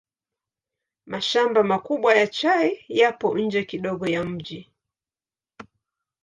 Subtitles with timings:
[1.05, 4.71] Mashamba makubwa ya chai yapo nje kidogo ya mji.